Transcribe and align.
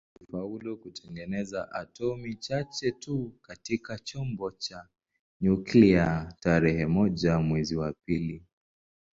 Walifaulu 0.29 0.77
kutengeneza 0.77 1.71
atomi 1.71 2.33
chache 2.35 2.91
tu 2.91 3.33
katika 3.41 3.99
chombo 3.99 4.51
cha 4.51 4.87
nyuklia 5.41 6.33
tarehe 6.39 6.85
moja 6.87 7.39
mwezi 7.39 7.75
wa 7.75 7.93
pili 8.05 8.45